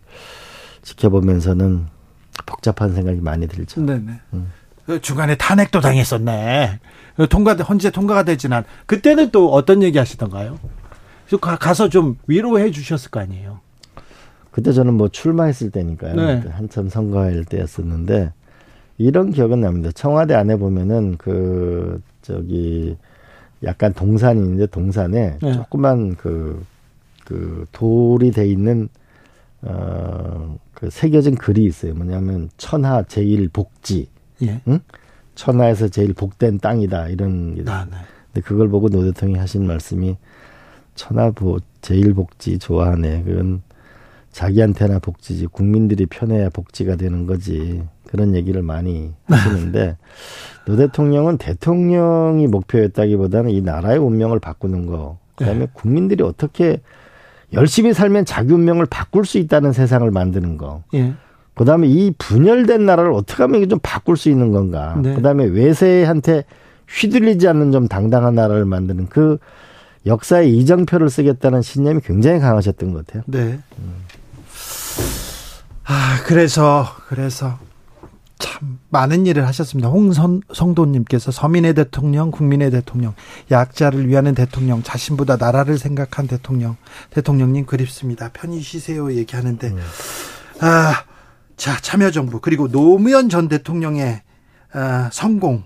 [0.82, 1.88] 지켜보면서는
[2.46, 3.80] 복잡한 생각이 많이 들죠.
[3.80, 4.20] 네네.
[4.34, 4.52] 음.
[4.86, 6.82] 그 중간에 탄핵도 당했었네.
[7.30, 10.60] 통과 헌재 통과가 되지는 그때는 또 어떤 얘기 하시던가요?
[11.38, 13.60] 가서 좀 위로해 주셨을 거 아니에요.
[14.52, 16.16] 그때 저는 뭐 출마했을 때니까요.
[16.16, 16.44] 네.
[16.50, 18.34] 한참 선거할 때였었는데
[18.98, 19.92] 이런 기억은 납니다.
[19.94, 22.98] 청와대 안에 보면은 그 저기
[23.64, 25.54] 약간 동산이 있는데 동산에 네.
[25.54, 26.64] 조그만 그,
[27.26, 28.90] 그 돌이 돼 있는
[29.64, 31.94] 어 그 새겨진 글이 있어요.
[31.94, 34.10] 뭐냐면 천하 제일 복지.
[34.42, 34.60] 예.
[34.68, 34.80] 응?
[35.36, 37.64] 천하에서 제일 복된 땅이다 이런 게.
[37.70, 37.98] 아, 네.
[38.34, 40.18] 근데 그걸 보고 노 대통령이 하신 말씀이
[40.96, 43.24] 천하보 제일 복지 좋아하네.
[43.24, 43.62] 그건
[44.32, 47.84] 자기한테나 복지지 국민들이 편해야 복지가 되는 거지.
[48.08, 49.98] 그런 얘기를 많이 하시는데
[50.66, 55.18] 노 대통령은 대통령이 목표였다기보다는 이 나라의 운명을 바꾸는 거.
[55.36, 55.68] 그다음에 네.
[55.74, 56.82] 국민들이 어떻게
[57.54, 60.84] 열심히 살면 자기 운명을 바꿀 수 있다는 세상을 만드는 거.
[60.94, 61.14] 예.
[61.56, 65.00] 그다음에 이 분열된 나라를 어떻게 하면 좀 바꿀 수 있는 건가.
[65.02, 65.14] 네.
[65.16, 66.46] 그다음에 외세한테
[66.88, 69.38] 휘둘리지 않는 좀 당당한 나라를 만드는 그
[70.06, 73.24] 역사의 이정표를 쓰겠다는 신념이 굉장히 강하셨던 것 같아요.
[73.28, 73.60] 네.
[73.80, 74.06] 음.
[75.86, 77.60] 아, 그래서, 그래서
[78.40, 79.90] 참 많은 일을 하셨습니다.
[79.90, 83.14] 홍선 성도님께서 서민의 대통령, 국민의 대통령,
[83.52, 86.78] 약자를 위하는 대통령, 자신보다 나라를 생각한 대통령,
[87.12, 88.30] 대통령님 그립습니다.
[88.34, 89.80] 편히 쉬세요 얘기하는데, 음.
[90.62, 91.04] 아,
[91.58, 94.24] 자 참여정부 그리고 노무현 전 대통령의
[94.74, 95.64] 아, 성공,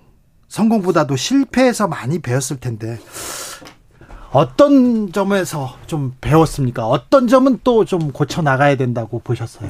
[0.50, 3.00] 성공보다도 실패에서 많이 배웠을 텐데
[4.36, 6.86] 어떤 점에서 좀 배웠습니까?
[6.88, 9.70] 어떤 점은 또 좀 고쳐 나가야 된다고 보셨어요?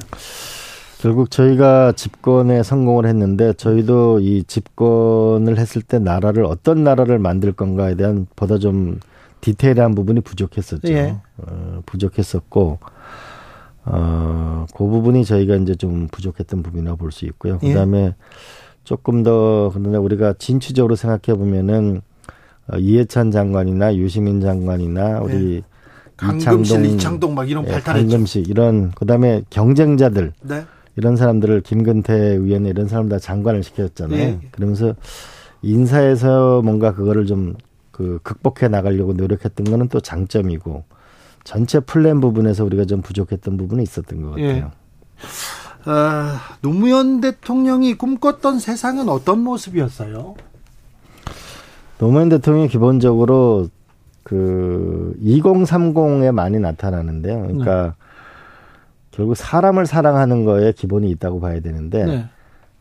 [0.99, 7.95] 결국 저희가 집권에 성공을 했는데 저희도 이 집권을 했을 때 나라를 어떤 나라를 만들 건가에
[7.95, 8.99] 대한 보다 좀
[9.41, 10.88] 디테일한 부분이 부족했었죠.
[10.91, 11.15] 예.
[11.38, 12.80] 어, 부족했었고
[13.86, 17.60] 어, 그 부분이 저희가 이제 좀 부족했던 부분이라 볼수 있고요.
[17.62, 17.67] 예.
[17.67, 18.15] 그다음에 예.
[18.84, 22.14] 조금 더 그런데 우리가 진취적으로 생각해 보면은 어,
[22.78, 25.62] 이해찬 장관이나 유시민 장관이나 우리 네.
[26.17, 28.08] 강금실, 이창동, 막 이런 예, 발달했죠.
[28.10, 30.65] 강금실 이런 그다음에 경쟁자들 네.
[30.95, 34.17] 이런 사람들을 김근태 의원에 이런 사람 다 장관을 시켰잖아요.
[34.17, 34.39] 네.
[34.51, 34.95] 그러면서
[35.62, 37.56] 인사에서 뭔가 그거를 좀
[37.95, 40.84] 그 극복해 나가려고 노력했던 거는 또 장점이고
[41.45, 44.47] 전체 플랜 부분에서 우리가 좀 부족했던 부분이 있었던 것 같아요.
[44.49, 44.65] 예.
[45.86, 50.36] 아, 노무현 대통령이 꿈꿨던 세상은 어떤 모습이었어요?
[51.97, 53.67] 노무현 대통령이 기본적으로
[54.23, 57.41] 그 2030에 많이 나타나는데요.
[57.41, 57.91] 그러니까 네.
[59.12, 62.25] 결국 사람을 사랑하는 거에 기본이 있다고 봐야 되는데 네.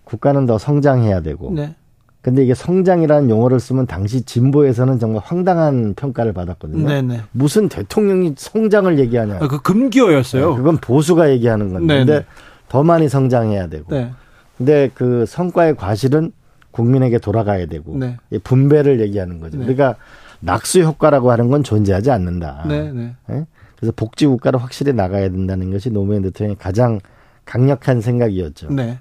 [0.05, 1.53] 국가는 더 성장해야 되고.
[1.53, 1.75] 네.
[2.23, 6.89] 근데 이게 성장이라는 용어를 쓰면 당시 진보에서는 정말 황당한 평가를 받았거든요.
[6.89, 7.17] 네네.
[7.17, 7.23] 네.
[7.33, 9.37] 무슨 대통령이 성장을 얘기하냐.
[9.43, 10.51] 아, 그 금기어였어요.
[10.53, 11.99] 네, 그건 보수가 얘기하는 건데.
[11.99, 12.27] 네, 근데
[12.71, 13.95] 더 많이 성장해야 되고.
[13.95, 14.11] 네.
[14.57, 16.33] 근데 그 성과의 과실은
[16.75, 18.17] 국민에게 돌아가야 되고 네.
[18.43, 19.59] 분배를 얘기하는 거죠.
[19.59, 19.65] 네.
[19.65, 19.97] 그러니까
[20.41, 22.65] 낙수 효과라고 하는 건 존재하지 않는다.
[22.69, 23.15] 네, 네.
[23.29, 23.47] 네?
[23.77, 26.99] 그래서 복지 국가로 확실히 나가야 된다는 것이 노무현 대통령의 가장
[27.45, 28.71] 강력한 생각이었죠.
[28.71, 28.99] 네.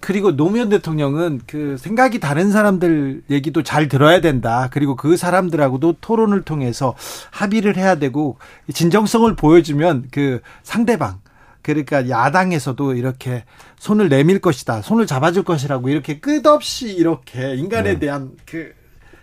[0.00, 4.68] 그리고 노무현 대통령은 그 생각이 다른 사람들 얘기도 잘 들어야 된다.
[4.70, 6.94] 그리고 그 사람들하고도 토론을 통해서
[7.30, 8.38] 합의를 해야 되고
[8.72, 11.18] 진정성을 보여주면 그 상대방
[11.66, 13.42] 그러니까 야당에서도 이렇게
[13.80, 14.82] 손을 내밀 것이다.
[14.82, 17.98] 손을 잡아줄 것이라고 이렇게 끝없이 이렇게 인간에 네.
[17.98, 18.72] 대한 그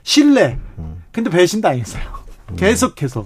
[0.04, 0.60] 신뢰.
[0.78, 1.02] 음.
[1.14, 2.04] 근데 배신당했어요.
[2.52, 2.56] 음.
[2.58, 3.26] 계속해서.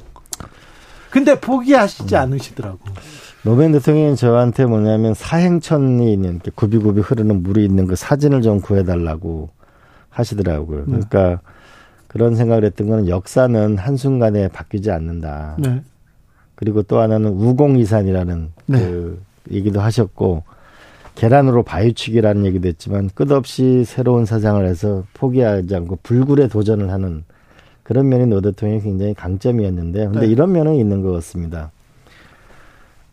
[1.09, 2.19] 근데 포기하시지 음.
[2.19, 2.77] 않으시더라고.
[3.41, 9.49] 노무현 대통령이 저한테 뭐냐면 사행천이 있는 이렇게 굽이굽이 흐르는 물이 있는 그 사진을 좀 구해달라고
[10.11, 10.83] 하시더라고요.
[10.85, 10.99] 네.
[11.09, 11.41] 그러니까
[12.07, 15.55] 그런 생각을 했던 거는 역사는 한순간에 바뀌지 않는다.
[15.57, 15.81] 네.
[16.57, 18.79] 그리고 또 하나는 우공이산이라는 네.
[18.79, 20.43] 그 얘기도 하셨고
[21.15, 27.23] 계란으로 바위치기라는 얘기도 했지만 끝없이 새로운 사상을 해서 포기하지 않고 불굴에 도전을 하는
[27.83, 30.27] 그런 면이 노 대통령이 굉장히 강점이었는데 근데 네.
[30.27, 31.71] 이런 면은 있는 것 같습니다.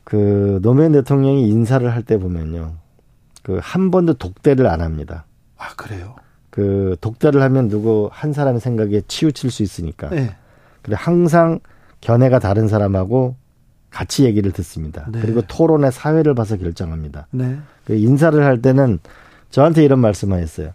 [0.04, 2.72] 그 노무현 대통령이 인사를 할 때 보면요.
[3.42, 5.26] 그 한 번도 독대를 안 합니다.
[5.59, 6.16] 아, 그래요?
[6.50, 10.09] 그 독대를 하면 누구 한 사람의 생각에 치우칠 수 있으니까.
[10.09, 10.35] 네.
[10.83, 11.61] 그래 항상
[12.04, 13.34] 견해가 다른 사람하고
[13.90, 15.06] 같이 얘기를 듣습니다.
[15.10, 15.20] 네.
[15.22, 17.28] 그리고 토론의 사회를 봐서 결정합니다.
[17.30, 17.56] 네.
[17.86, 18.98] 그 인사를 할 때는
[19.48, 20.70] 저한테 이런 말씀을 했어요.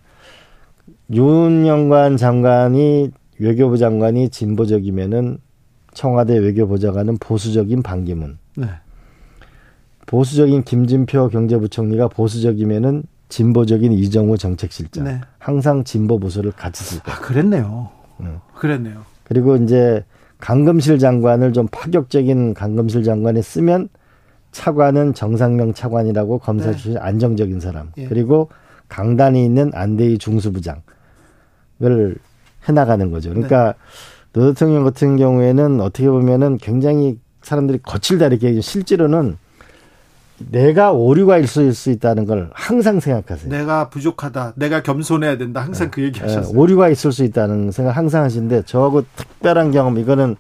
[1.11, 5.37] 윤영관 장관이 외교부 장관이 진보적이면은
[5.93, 8.39] 청와대 외교부 장관은 보수적인 반기문.
[8.55, 8.67] 네.
[10.07, 15.03] 보수적인 김진표 경제부총리가 보수적이면은 진보적인 이정우 정책실장.
[15.03, 15.21] 네.
[15.37, 17.11] 항상 진보 보수를 같이 쓸 때.
[17.11, 17.89] 아, 그랬네요.
[18.17, 18.29] 네.
[18.55, 19.03] 그랬네요.
[19.25, 20.03] 그리고 이제
[20.39, 23.89] 강금실 장관을 좀 파격적인 강금실 장관이 쓰면
[24.52, 26.99] 차관은 정상명 차관이라고 검사 출신 네.
[26.99, 27.91] 안정적인 사람.
[27.97, 28.08] 예.
[28.08, 28.49] 그리고
[28.88, 30.82] 강단이 있는 안대희 중수부장을
[32.67, 33.30] 해나가는 거죠.
[33.30, 33.73] 그러니까 네.
[34.34, 39.38] 노 대통령 같은 경우에는 어떻게 보면은 굉장히 사람들이 거칠다 이렇게 실제로는
[40.49, 43.49] 내가 오류가 있을 수 있다는 걸 항상 생각하세요.
[43.49, 44.54] 내가 부족하다.
[44.56, 45.62] 내가 겸손해야 된다.
[45.62, 45.91] 항상 네.
[45.91, 46.54] 그 얘기 하셨어요.
[46.54, 46.58] 네.
[46.60, 50.36] 오류가 있을 수 있다는 생각 항상 하시는데 저하고 특별한 경험 이거는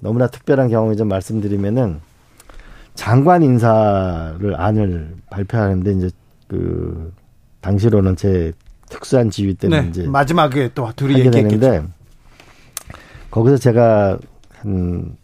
[0.00, 2.00] 너무나 특별한 경험이 좀 말씀드리면은
[2.94, 6.10] 장관 인사를 안을 발표하는데 이제
[6.48, 7.12] 그
[7.60, 8.52] 당시로는 제
[8.88, 9.88] 특수한 지위 때문에 네.
[9.88, 11.82] 이제 마지막에 또 둘이 얘기했는데
[13.30, 14.18] 거기서 제가
[14.60, 15.16] 한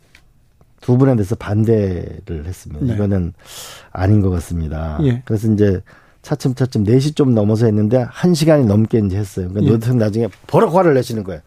[0.80, 2.84] 두 분에 대해서 반대를 했습니다.
[2.84, 2.94] 네.
[2.94, 3.32] 이거는
[3.92, 4.98] 아닌 것 같습니다.
[5.02, 5.22] 예.
[5.24, 5.82] 그래서 이제
[6.22, 9.48] 차츰차츰 4시 좀 넘어서 했는데 1시간이 넘게 이제 했어요.
[9.48, 9.74] 그러니까 예.
[9.74, 11.40] 노트는 나중에 버럭 화를 내시는 거예요.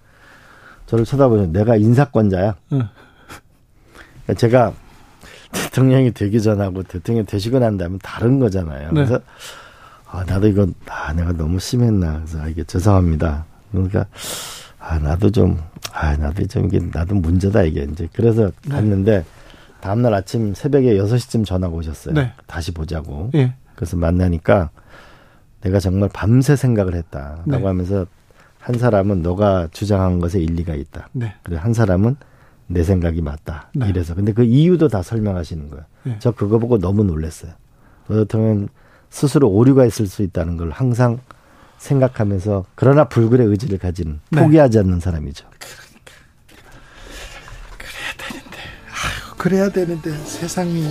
[0.85, 2.55] 저를 쳐다보면 내가 인사권자야.
[2.73, 2.77] 예.
[4.23, 4.73] 그러니까 제가
[5.51, 8.89] 대통령이 되기 전하고 대통령이 되시고 난 다음에 다른 거잖아요.
[8.89, 8.93] 네.
[8.93, 9.19] 그래서
[10.07, 12.17] 아, 나도 이건 아, 내가 너무 심했나.
[12.17, 13.45] 그래서 아, 이게 죄송합니다.
[13.71, 14.05] 그러니까
[14.85, 15.57] 아, 나도 좀
[15.93, 18.75] 아, 나도 좀 이게 나도 문제다 이게 이제 그래서 네.
[18.75, 19.25] 갔는데
[19.79, 22.13] 다음날 아침 새벽에 6시쯤 전화가 오셨어요.
[22.13, 22.33] 네.
[22.47, 23.29] 다시 보자고.
[23.35, 23.53] 예.
[23.75, 24.69] 그래서 만나니까
[25.61, 27.63] 내가 정말 밤새 생각을 했다라고 네.
[27.63, 28.05] 하면서
[28.59, 31.09] 한 사람은 너가 주장한 것에 일리가 있다.
[31.13, 31.33] 네.
[31.43, 32.17] 그리고 한 사람은
[32.67, 33.69] 내 생각이 맞다.
[33.73, 33.87] 네.
[33.89, 35.85] 이래서 근데 그 이유도 다 설명하시는 거예요.
[36.03, 36.17] 네.
[36.19, 37.51] 저 그거 보고 너무 놀랐어요.
[38.07, 38.67] 그렇다면
[39.09, 41.19] 스스로 오류가 있을 수 있다는 걸 항상
[41.83, 44.41] 생각하면서 그러나 불굴의 의지를 가진 네.
[44.41, 45.45] 포기하지 않는 사람이죠.
[47.77, 48.57] 그래야 되는데,
[48.89, 50.87] 아유, 그래야 되는데 세상이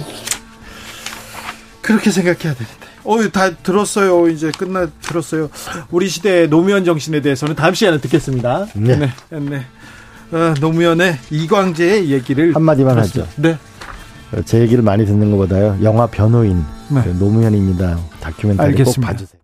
[1.81, 2.93] 그렇게 생각해야 되는데.
[3.05, 4.29] 어, 다 들었어요.
[4.29, 5.51] 이제 끝나 들었어요.
[5.91, 8.67] 우리 시대의 노무현 정신에 대해서는 다음 시간에 듣겠습니다.
[8.75, 9.13] 네, 네.
[9.31, 9.67] 네.
[10.31, 13.31] 어, 노무현의 이광재의 얘기를 한마디만 들었습니다.
[13.33, 13.43] 하죠.
[13.43, 13.59] 네.
[14.45, 15.79] 제 얘기를 많이 듣는 것보다요.
[15.83, 17.03] 영화 변호인 네.
[17.03, 17.99] 그 노무현입니다.
[18.21, 19.01] 다큐멘터리 알겠습니다.
[19.01, 19.42] 꼭 봐주세요.